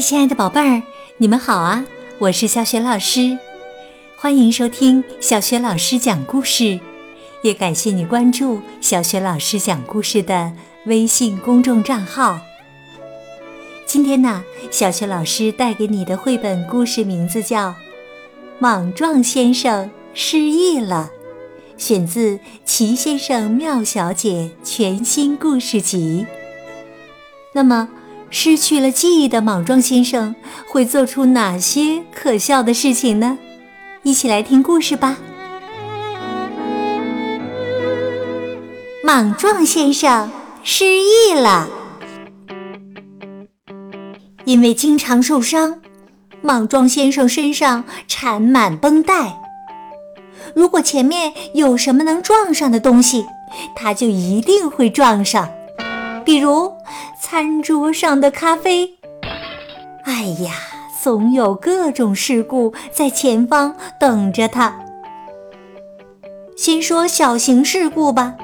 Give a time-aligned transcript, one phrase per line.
[0.00, 0.82] 亲爱的宝贝儿，
[1.18, 1.84] 你们好啊！
[2.18, 3.38] 我是小雪老师，
[4.16, 6.80] 欢迎收听小雪老师讲故事，
[7.42, 10.52] 也感谢你关注小雪老师讲故事的
[10.86, 12.40] 微信公众账号。
[13.84, 17.68] 今天呢，小雪老师带给你的绘本故事名字叫
[18.58, 21.10] 《莽撞先生失忆了》，
[21.80, 26.24] 选自《奇先生妙小姐》全新故事集。
[27.52, 27.90] 那么。
[28.30, 30.34] 失去了记忆的莽撞先生
[30.68, 33.36] 会做出哪些可笑的事情呢？
[34.04, 35.18] 一起来听故事吧。
[39.02, 40.30] 莽撞先生
[40.62, 41.68] 失忆了，
[44.44, 45.80] 因为经常受伤，
[46.40, 49.36] 莽撞先生身上缠满绷带。
[50.54, 53.26] 如果前面有什么能撞上的东西，
[53.74, 55.50] 他就一定会撞上，
[56.24, 56.72] 比如。
[57.30, 58.94] 餐桌上的咖啡，
[60.02, 60.52] 哎呀，
[61.00, 64.80] 总有各种事故在前方等着他。
[66.56, 68.34] 先说小型事故吧。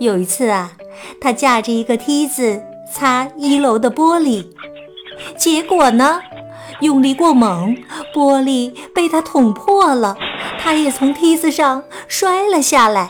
[0.00, 0.72] 有一次啊，
[1.20, 2.60] 他架着一个梯子
[2.92, 4.48] 擦一楼的玻璃，
[5.36, 6.20] 结果呢，
[6.80, 7.76] 用力过猛，
[8.12, 10.16] 玻璃被他捅破了，
[10.58, 13.08] 他也从梯子上摔了下来。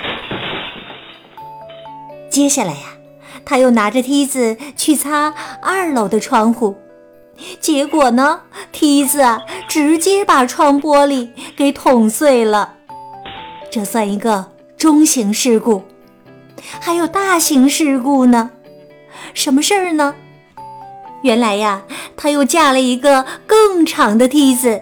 [2.28, 2.91] 接下来呀。
[3.44, 6.76] 他又拿着梯子去擦二楼的窗户，
[7.60, 8.40] 结果呢，
[8.70, 12.74] 梯子啊直接把窗玻璃给捅碎了。
[13.70, 15.82] 这算一个中型事故，
[16.80, 18.50] 还有大型事故呢。
[19.34, 20.14] 什么事儿呢？
[21.22, 21.82] 原来呀，
[22.16, 24.80] 他又架了一个更长的梯子，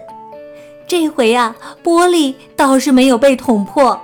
[0.87, 4.01] 这回啊，玻璃倒是没有被捅破。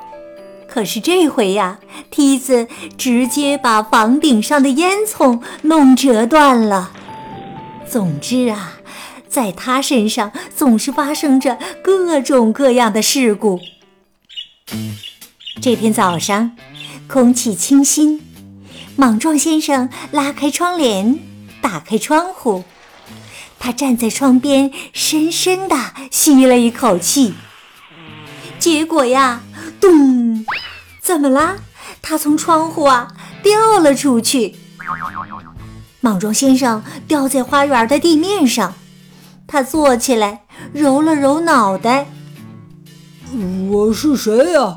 [0.78, 1.80] 可是这回呀，
[2.12, 2.68] 梯子
[3.00, 6.92] 直接把房顶上的烟囱弄折断了。
[7.90, 8.74] 总之啊，
[9.28, 13.60] 在他身上总是发生着各种各样的事故。
[15.60, 16.56] 这天早上，
[17.08, 18.22] 空气清新，
[18.96, 21.18] 莽撞先生拉开窗帘，
[21.60, 22.64] 打开窗户，
[23.58, 25.76] 他站在窗边，深深地
[26.12, 27.34] 吸了一口气。
[28.60, 29.42] 结果呀，
[29.82, 30.27] 咚！
[31.08, 31.56] 怎么啦？
[32.02, 33.08] 他从窗户啊
[33.42, 34.58] 掉了出去。
[36.02, 38.74] 莽撞先生掉在花园的地面上，
[39.48, 40.42] 他坐起来
[40.74, 42.08] 揉了揉脑袋。
[43.70, 44.76] 我是谁呀？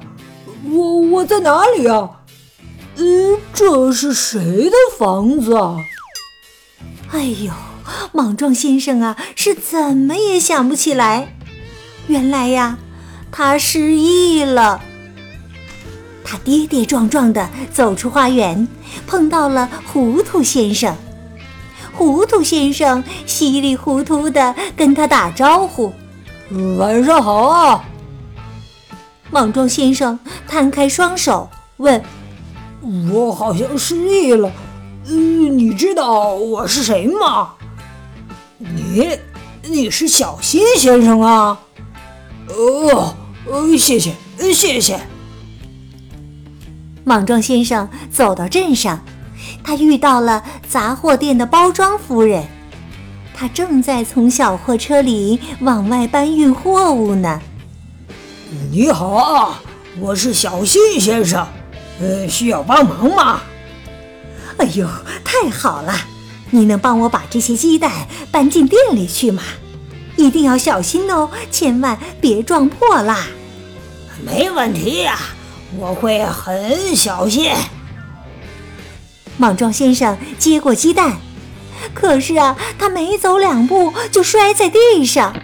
[0.70, 2.08] 我我在哪里呀？
[2.94, 5.78] 嗯，这是谁的房子啊？
[7.10, 7.50] 哎呦，
[8.12, 11.34] 莽撞先生啊，是怎么也想不起来。
[12.06, 12.78] 原来呀，
[13.32, 14.80] 他失忆了。
[16.30, 18.68] 他跌跌撞撞地走出花园，
[19.04, 20.94] 碰到了糊涂先生。
[21.92, 25.92] 糊涂先生稀里糊涂地跟他打招呼
[26.78, 27.84] ：“晚上好啊！”
[29.28, 32.00] 莽撞先生摊开双手问
[33.12, 34.52] ：“我好像失忆了，
[35.08, 37.54] 嗯，你知道我是谁吗？
[38.56, 39.18] 你，
[39.64, 41.58] 你是小新先生啊？
[42.46, 43.16] 哦，
[43.50, 44.14] 呃，谢谢，
[44.54, 45.00] 谢谢。”
[47.04, 49.00] 莽撞先生走到镇上，
[49.64, 52.44] 他遇到了杂货店的包装夫人，
[53.34, 57.40] 他正在从小货车里往外搬运货物呢。
[58.70, 59.62] 你好啊，
[59.98, 61.46] 我是小新先生，
[62.00, 63.40] 呃，需要帮忙吗？
[64.58, 64.86] 哎呦，
[65.24, 65.94] 太好了！
[66.50, 67.90] 你能帮我把这些鸡蛋
[68.30, 69.42] 搬进店里去吗？
[70.16, 73.26] 一定要小心哦，千万别撞破啦。
[74.22, 75.18] 没问题呀。
[75.78, 77.50] 我会很小心。
[79.36, 81.16] 莽撞先生接过鸡蛋，
[81.94, 85.34] 可是啊，他没走两步就摔在地上，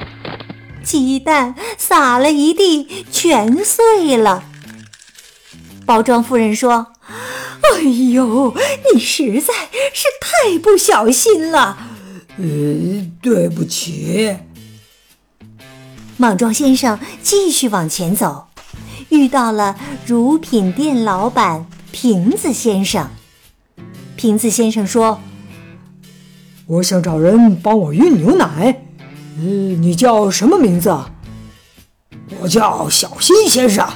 [0.84, 4.44] 鸡蛋撒了一地，全碎了。
[5.86, 6.88] 包装夫人说
[7.62, 8.54] ：“哎呦，
[8.92, 9.54] 你实在
[9.94, 11.78] 是太不小心了。
[12.36, 12.44] ”“呃，
[13.22, 14.36] 对不起。”
[16.18, 18.48] 莽撞先生继续往前走。
[19.08, 19.76] 遇到了
[20.06, 23.08] 乳品店老板瓶子先生。
[24.16, 25.20] 瓶子先生说
[26.66, 28.82] ：“我想找人帮我运牛奶。
[29.38, 30.96] 嗯，你叫什么名字？
[32.40, 33.86] 我叫小新先生。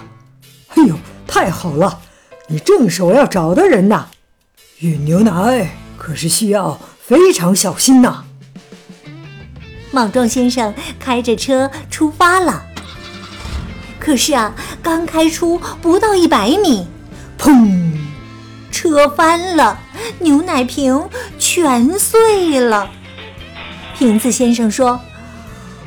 [0.68, 0.96] 哎呦，
[1.26, 2.00] 太好了，
[2.48, 4.06] 你正是我要找的人呐！
[4.80, 8.24] 运牛奶可是需要非常小心呐。”
[9.92, 12.69] 莽撞先生开着车出发了。
[14.00, 16.86] 可是啊，刚开出不到一百米，
[17.38, 17.92] 砰！
[18.72, 19.78] 车翻了，
[20.20, 21.08] 牛奶瓶
[21.38, 22.90] 全碎了。
[23.98, 24.98] 瓶子先生说：“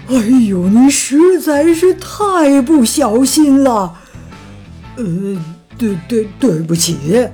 [0.08, 3.96] 哎呦，您实在是太不小心了。
[4.98, 5.04] 呃，
[5.76, 7.28] 对对，对不起。”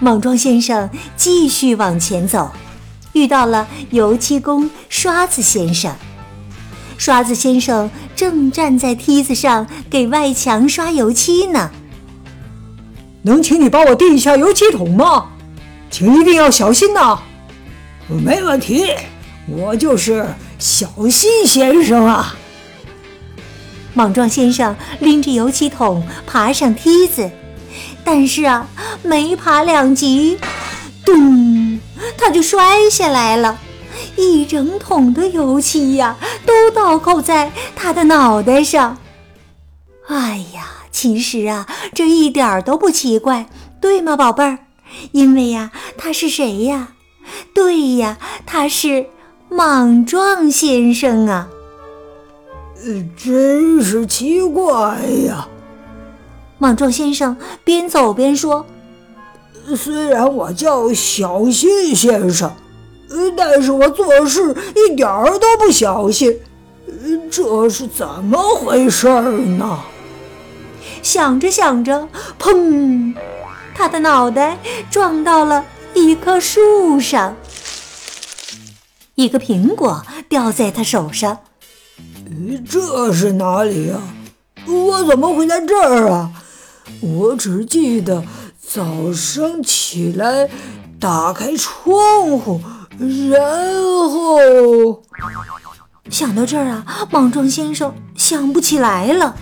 [0.00, 2.50] 莽撞先生继续往前走，
[3.12, 5.94] 遇到了油漆工刷子先生。
[6.96, 11.70] 刷子先生正站在梯子上给外墙刷油漆呢。
[13.22, 15.30] 能请你帮我递一下油漆桶吗？
[15.90, 17.18] 请一定要小心呐！
[18.08, 18.86] 没问题，
[19.46, 20.26] 我就是
[20.58, 22.34] 小心先生啊。
[23.94, 27.30] 莽撞先生拎着油漆桶爬上梯子，
[28.02, 28.68] 但是啊，
[29.02, 30.36] 没爬两级，
[31.04, 31.78] 咚，
[32.18, 33.58] 他就摔下来了。
[34.16, 38.98] 一整桶的油漆呀，都倒扣在他的脑袋上。
[40.06, 43.48] 哎呀，其实啊，这一点儿都不奇怪，
[43.80, 44.58] 对吗，宝贝儿？
[45.12, 46.88] 因为呀，他是谁呀？
[47.54, 49.06] 对呀，他是
[49.48, 51.48] 莽撞先生啊！
[52.84, 55.48] 呃，真是奇怪呀！
[56.58, 58.66] 莽撞先生边走边说
[59.76, 62.52] ：“虽然我叫小心先生。”
[63.36, 66.40] 但是我做事一点儿都不小心，
[67.30, 69.80] 这是怎么回事呢？
[71.02, 72.08] 想着想着，
[72.38, 73.14] 砰！
[73.74, 74.58] 他的脑袋
[74.90, 75.64] 撞到了
[75.94, 77.36] 一棵树上，
[79.14, 81.38] 一个苹果掉在他手上。
[82.68, 84.00] 这是哪里呀？
[84.66, 86.30] 我怎么会在这儿啊？
[87.00, 88.24] 我只记得
[88.60, 90.48] 早上起来
[90.98, 92.60] 打开窗户。
[92.98, 93.40] 然
[94.10, 95.02] 后
[96.10, 99.34] 想到这儿啊，莽撞先生想不起来了。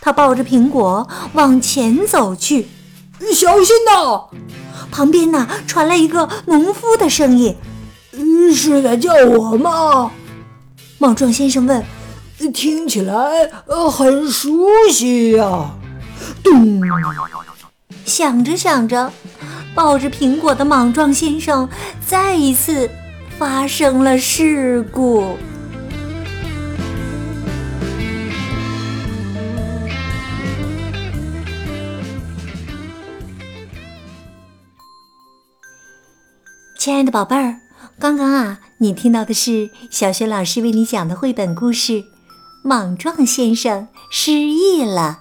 [0.00, 2.68] 他抱着苹果往前走去，
[3.34, 4.24] 小心呐！
[4.90, 7.54] 旁边呢传来一个农夫的声音
[8.54, 10.10] ：“是在叫我吗？”
[10.98, 11.84] 莽撞先生问
[12.54, 13.50] ：“听起来
[13.90, 15.72] 很熟悉呀。”
[16.42, 16.80] 咚！
[18.06, 19.12] 想着想着。
[19.78, 21.68] 抱着苹果的莽撞先生
[22.04, 22.90] 再一次
[23.38, 25.38] 发生了事故。
[36.76, 37.60] 亲爱的宝贝儿，
[38.00, 41.92] 刚刚啊，你听到的是小学老师为你讲的绘本故事
[42.64, 45.20] 《莽撞先生失忆了》。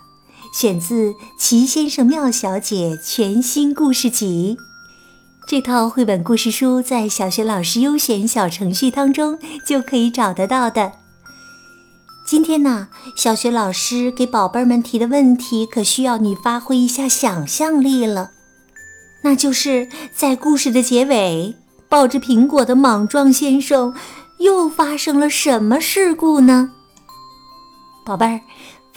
[0.59, 4.57] 选自《奇先生妙小姐》全新故事集，
[5.48, 10.94] 这套绘本故事书在小学老师优选小程序当中就可以找得到的。
[12.25, 18.31] 今天呢，小学老师给宝贝儿们提的问题可需要你发挥一下想象力了，
[19.21, 21.53] 那就是在故事的结尾，
[21.88, 23.94] 抱着苹果的莽撞先生
[24.39, 26.71] 又发生了什么事故呢？
[28.03, 28.42] 宝贝儿。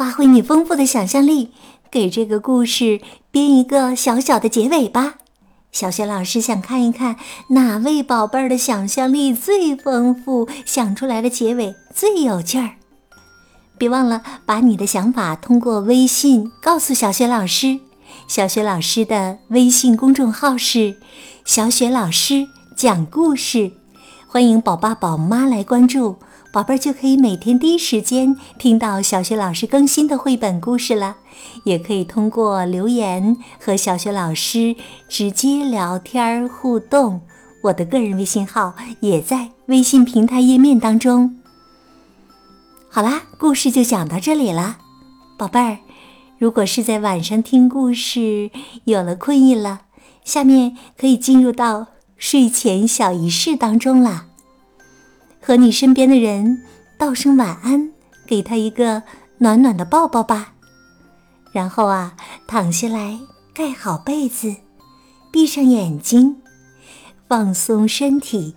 [0.00, 1.50] 发挥你丰富的想象力，
[1.90, 5.16] 给这个故事编一个小小的结尾吧。
[5.72, 7.16] 小雪老师想看一看
[7.48, 12.76] 哪位宝贝儿的想象力最丰富，想出来的结尾最有劲儿。
[13.76, 17.80] 别忘了把你的想法通过微信告诉小雪老师。
[18.26, 20.96] 小雪老师的微信公众号是
[21.44, 23.72] “小雪老师讲故事”，
[24.26, 26.16] 欢迎宝爸宝妈来关注。
[26.52, 31.18] 宝贝儿就可以每天第一时间听到小学老师更新的绘本故事了，
[31.62, 34.74] 也可以通过留言和小学老师
[35.08, 37.20] 直接聊天互动。
[37.62, 41.36] 我的个人微信号也在微信平台页面当中。
[42.88, 44.78] 好啦，故事就讲到这里了，
[45.38, 45.78] 宝贝儿，
[46.36, 48.50] 如果是在晚上听故事
[48.86, 49.82] 有了困意了，
[50.24, 54.26] 下面可以进入到睡前小仪式当中了。
[55.50, 56.62] 和你身边的人
[56.96, 57.90] 道声晚安，
[58.24, 59.02] 给他一个
[59.38, 60.52] 暖暖的抱抱吧。
[61.50, 62.14] 然后啊，
[62.46, 63.18] 躺下来，
[63.52, 64.54] 盖好被子，
[65.32, 66.36] 闭上眼睛，
[67.26, 68.54] 放松身体，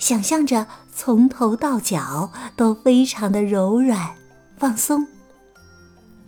[0.00, 4.16] 想象着从头到脚都非常的柔软
[4.58, 5.06] 放松。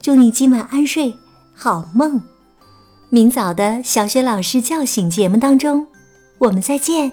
[0.01, 1.13] 祝你今晚安睡，
[1.53, 2.23] 好梦。
[3.11, 5.89] 明早的小雪老师叫醒节目当中，
[6.39, 7.11] 我们再见。